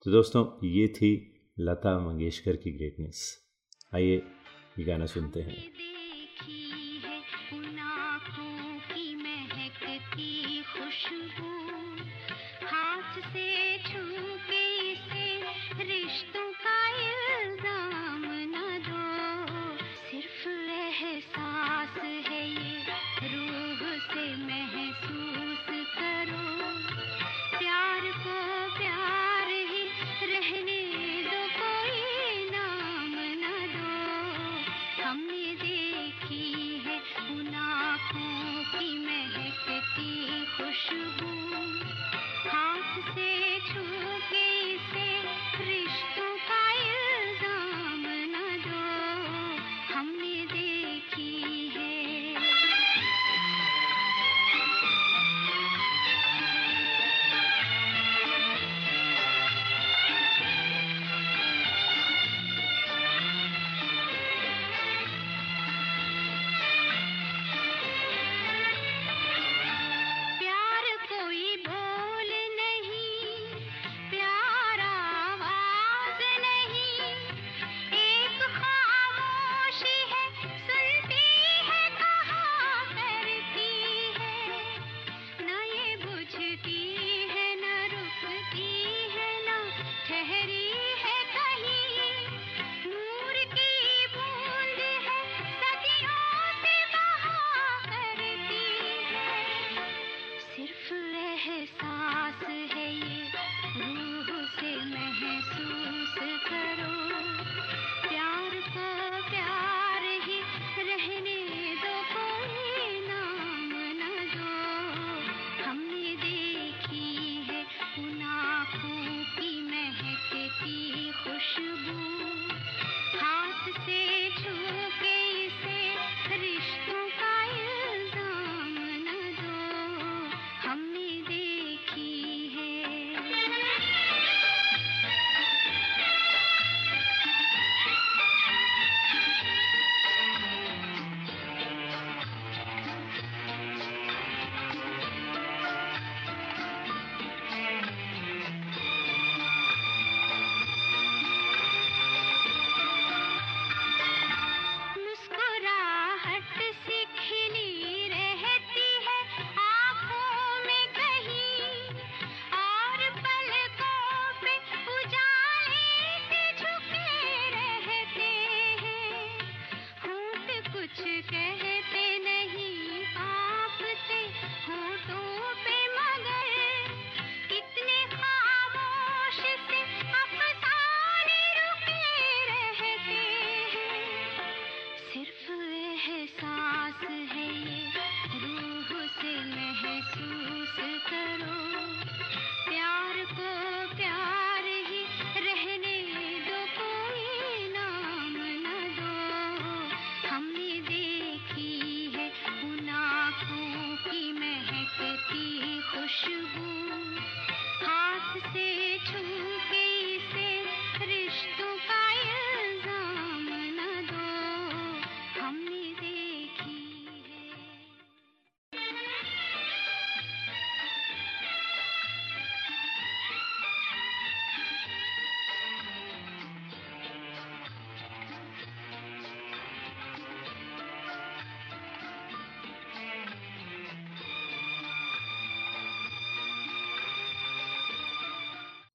तो 0.06 0.10
दोस्तों, 0.10 0.44
ये 0.64 0.88
थी 0.88 1.12
लता 1.58 1.98
मंगेशकर 2.00 2.56
की 2.56 2.70
ग्रेटनेस 2.70 3.26
आइए, 3.94 4.22
ये 4.78 4.84
गाना 4.84 5.06
सुनते 5.06 5.40
हैं। 5.40 5.56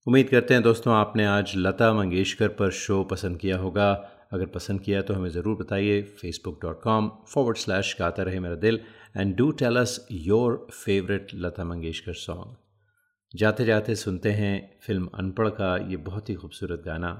उम्मीद 0.09 0.29
करते 0.29 0.53
हैं 0.53 0.61
दोस्तों 0.63 0.93
आपने 0.93 1.25
आज 1.25 1.51
लता 1.55 1.91
मंगेशकर 1.93 2.47
पर 2.59 2.69
शो 2.71 3.03
पसंद 3.03 3.37
किया 3.37 3.57
होगा। 3.57 3.89
अगर 4.33 4.45
पसंद 4.45 4.81
किया 4.81 5.01
तो 5.01 5.13
हमें 5.13 5.27
ज़रूर 5.29 5.57
बताइए। 5.57 6.01
Facebook 6.21 6.57
dot 6.61 6.81
com 6.81 7.11
forward 7.27 7.57
slash 7.57 7.95
Gaata 7.99 8.23
Rahe 8.23 8.39
Mera 8.39 8.55
Dil 8.55 8.79
and 9.17 9.35
do 9.35 9.49
tell 9.51 9.77
us 9.77 10.07
your 10.11 10.55
favourite 10.73 11.27
Lata 11.35 11.63
Mangeshkar 11.63 12.13
song 12.13 13.37
जाते 13.37 13.65
जाते 13.65 13.95
सुनते 13.95 14.31
हैं 14.31 14.55
फ़िल्म 14.81 15.09
अनपढ़ 15.15 15.49
का 15.59 15.75
ये 15.91 15.97
बहुत 16.09 16.29
ही 16.29 16.35
खूबसूरत 16.35 16.81
गाना। 16.85 17.11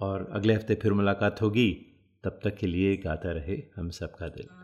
और 0.00 0.28
अगले 0.32 0.54
हफ़्ते 0.54 0.74
फिर 0.74 0.92
मुलाकात 0.92 1.42
होगी। 1.42 1.70
तब 2.24 2.40
तक 2.44 2.56
के 2.56 2.66
लिए 2.66 2.96
गाता 2.96 3.32
रहे 3.32 3.62
हम 3.76 3.90
सबका 3.92 4.28
दिल। 4.28 4.61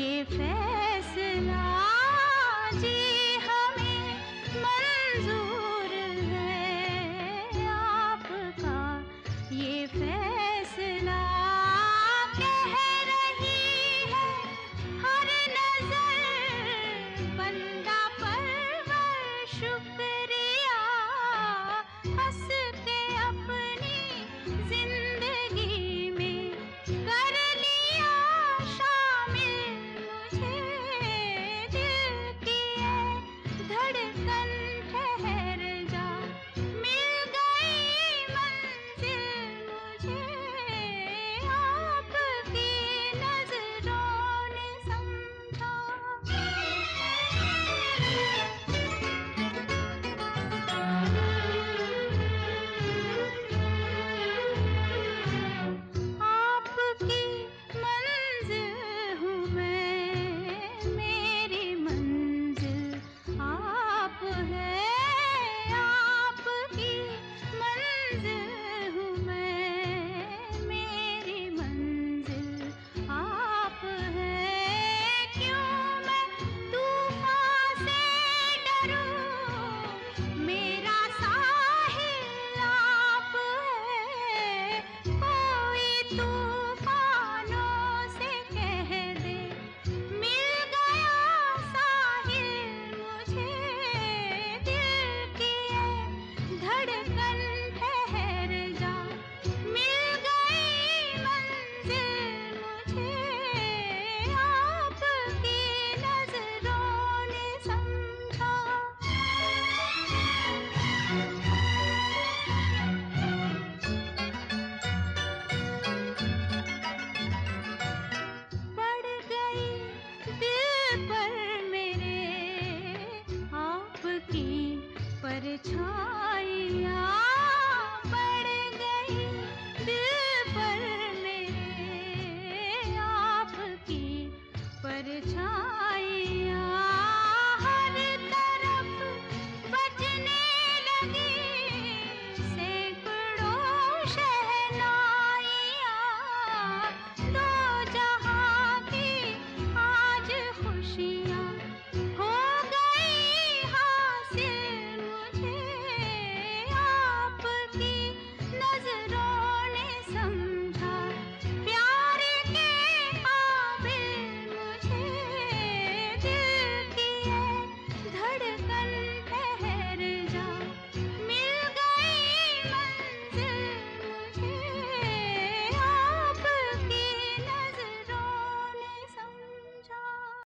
ये 0.00 0.22
फैसला 0.24 0.79